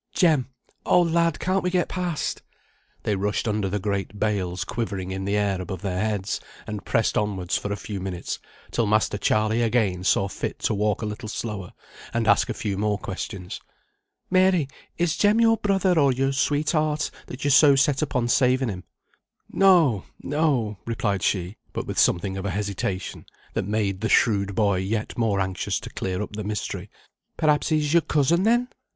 [0.15, 0.49] "Jem;
[0.83, 1.39] oh, lad!
[1.39, 2.41] can't we get past?"
[3.03, 7.19] They rushed under the great bales quivering in the air above their heads and pressed
[7.19, 8.39] onwards for a few minutes,
[8.71, 11.73] till Master Charley again saw fit to walk a little slower,
[12.15, 13.61] and ask a few more questions.
[14.31, 14.67] "Mary,
[14.97, 18.83] is Jem your brother, or your sweetheart, that you're so set upon saving him?"
[19.51, 25.15] "No no," replied she, but with something of hesitation, that made the shrewd boy yet
[25.15, 26.89] more anxious to clear up the mystery.
[27.37, 28.67] "Perhaps he's your cousin, then?